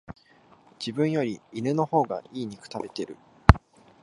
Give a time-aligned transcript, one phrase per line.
[0.79, 3.15] 自分より犬の方が良い肉食べてる